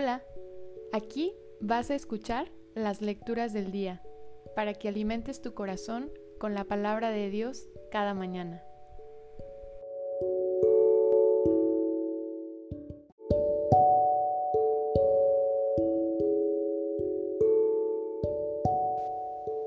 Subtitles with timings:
[0.00, 0.24] Hola,
[0.92, 4.00] aquí vas a escuchar las lecturas del día
[4.56, 8.64] para que alimentes tu corazón con la palabra de Dios cada mañana.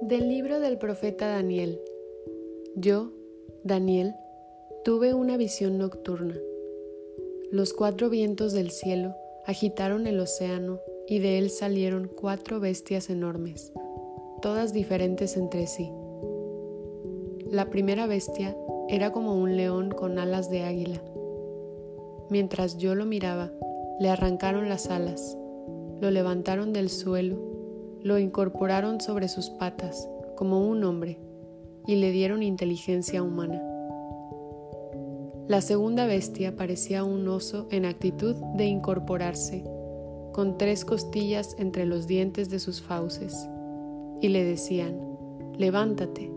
[0.00, 1.78] Del libro del profeta Daniel.
[2.74, 3.12] Yo,
[3.64, 4.14] Daniel,
[4.82, 6.38] tuve una visión nocturna.
[7.50, 9.14] Los cuatro vientos del cielo
[9.46, 10.78] agitaron el océano
[11.08, 13.72] y de él salieron cuatro bestias enormes,
[14.40, 15.90] todas diferentes entre sí.
[17.50, 18.56] La primera bestia
[18.88, 21.02] era como un león con alas de águila.
[22.30, 23.52] Mientras yo lo miraba,
[24.00, 25.36] le arrancaron las alas,
[26.00, 27.38] lo levantaron del suelo,
[28.02, 31.18] lo incorporaron sobre sus patas como un hombre
[31.86, 33.62] y le dieron inteligencia humana.
[35.48, 39.64] La segunda bestia parecía un oso en actitud de incorporarse,
[40.32, 43.48] con tres costillas entre los dientes de sus fauces,
[44.20, 45.00] y le decían,
[45.58, 46.32] levántate,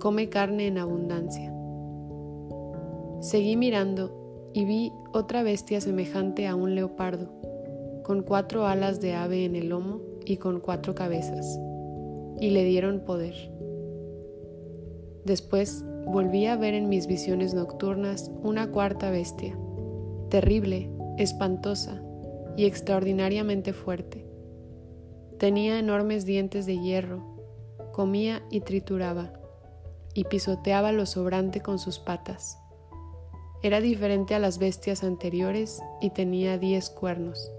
[0.00, 1.54] come carne en abundancia.
[3.20, 7.32] Seguí mirando y vi otra bestia semejante a un leopardo,
[8.02, 11.60] con cuatro alas de ave en el lomo y con cuatro cabezas,
[12.40, 13.34] y le dieron poder.
[15.24, 19.56] Después volví a ver en mis visiones nocturnas una cuarta bestia,
[20.28, 22.02] terrible, espantosa
[22.56, 24.26] y extraordinariamente fuerte.
[25.38, 27.22] Tenía enormes dientes de hierro,
[27.92, 29.32] comía y trituraba,
[30.14, 32.58] y pisoteaba lo sobrante con sus patas.
[33.62, 37.50] Era diferente a las bestias anteriores y tenía diez cuernos.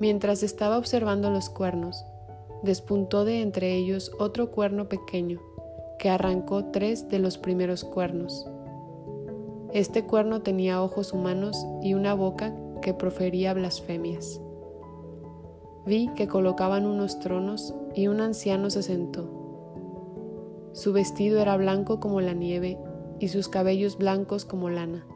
[0.00, 2.04] Mientras estaba observando los cuernos,
[2.62, 5.40] despuntó de entre ellos otro cuerno pequeño,
[5.98, 8.48] que arrancó tres de los primeros cuernos.
[9.72, 14.40] Este cuerno tenía ojos humanos y una boca que profería blasfemias.
[15.84, 19.28] Vi que colocaban unos tronos y un anciano se sentó.
[20.72, 22.78] Su vestido era blanco como la nieve
[23.18, 25.06] y sus cabellos blancos como lana.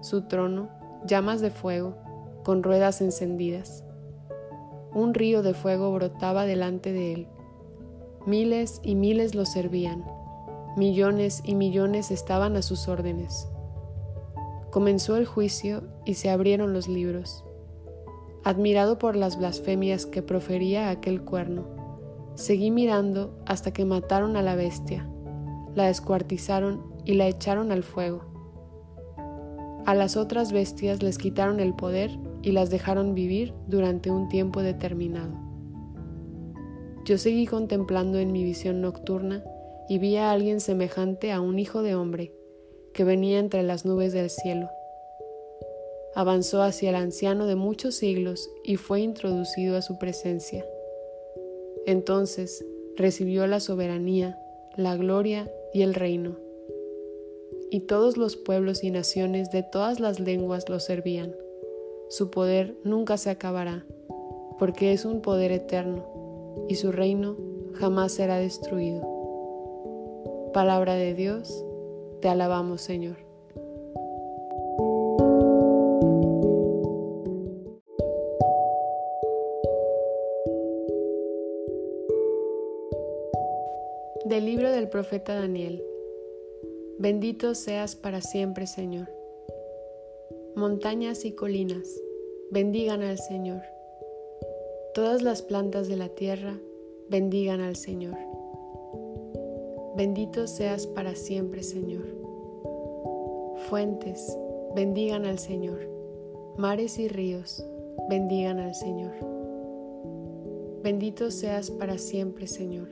[0.00, 0.68] Su trono,
[1.06, 1.96] llamas de fuego,
[2.44, 3.84] con ruedas encendidas.
[4.94, 7.28] Un río de fuego brotaba delante de él
[8.24, 10.04] Miles y miles lo servían,
[10.76, 13.48] millones y millones estaban a sus órdenes.
[14.70, 17.44] Comenzó el juicio y se abrieron los libros.
[18.44, 21.64] Admirado por las blasfemias que profería aquel cuerno,
[22.36, 25.10] seguí mirando hasta que mataron a la bestia,
[25.74, 28.22] la descuartizaron y la echaron al fuego.
[29.84, 34.62] A las otras bestias les quitaron el poder y las dejaron vivir durante un tiempo
[34.62, 35.51] determinado.
[37.04, 39.42] Yo seguí contemplando en mi visión nocturna
[39.88, 42.32] y vi a alguien semejante a un hijo de hombre
[42.94, 44.70] que venía entre las nubes del cielo.
[46.14, 50.64] Avanzó hacia el anciano de muchos siglos y fue introducido a su presencia.
[51.86, 52.64] Entonces
[52.96, 54.38] recibió la soberanía,
[54.76, 56.36] la gloria y el reino.
[57.68, 61.34] Y todos los pueblos y naciones de todas las lenguas lo servían.
[62.10, 63.84] Su poder nunca se acabará,
[64.60, 66.21] porque es un poder eterno
[66.68, 67.36] y su reino
[67.74, 69.02] jamás será destruido.
[70.52, 71.64] Palabra de Dios,
[72.20, 73.16] te alabamos Señor.
[84.24, 85.84] Del libro del profeta Daniel.
[86.98, 89.10] Bendito seas para siempre, Señor.
[90.54, 92.00] Montañas y colinas,
[92.50, 93.62] bendigan al Señor.
[94.94, 96.58] Todas las plantas de la tierra
[97.08, 98.18] bendigan al Señor.
[99.96, 102.04] Bendito seas para siempre, Señor.
[103.70, 104.36] Fuentes,
[104.76, 105.80] bendigan al Señor.
[106.58, 107.66] Mares y ríos,
[108.10, 109.12] bendigan al Señor.
[110.82, 112.90] Bendito seas para siempre, Señor.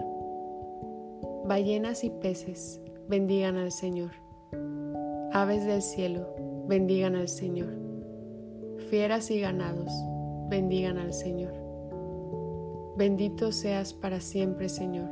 [1.45, 4.13] Ballenas y peces, bendigan al Señor.
[5.33, 6.35] Aves del cielo,
[6.67, 7.75] bendigan al Señor.
[8.89, 9.93] Fieras y ganados,
[10.49, 11.60] bendigan al Señor.
[13.01, 15.09] Bendito seas para siempre, Señor.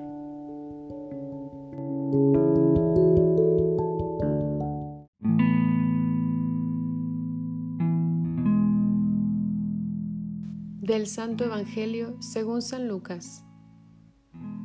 [10.83, 13.47] Del Santo Evangelio según San Lucas.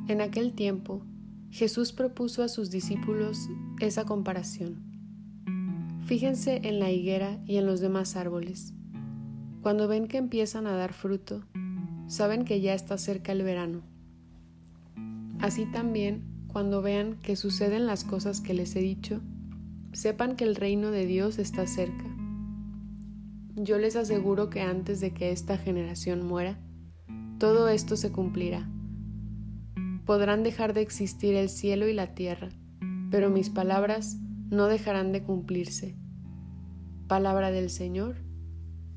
[0.06, 1.00] En aquel tiempo,
[1.48, 3.48] Jesús propuso a sus discípulos
[3.80, 4.82] esa comparación.
[6.04, 8.74] Fíjense en la higuera y en los demás árboles.
[9.62, 11.46] Cuando ven que empiezan a dar fruto,
[12.06, 13.82] saben que ya está cerca el verano.
[15.40, 19.20] Así también, cuando vean que suceden las cosas que les he dicho,
[19.92, 22.04] sepan que el reino de Dios está cerca.
[23.56, 26.58] Yo les aseguro que antes de que esta generación muera,
[27.38, 28.68] todo esto se cumplirá.
[30.06, 32.50] Podrán dejar de existir el cielo y la tierra,
[33.10, 34.18] pero mis palabras
[34.50, 35.96] no dejarán de cumplirse.
[37.06, 38.16] Palabra del Señor.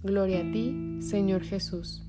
[0.03, 2.06] Gloria a ti, Señor Jesús.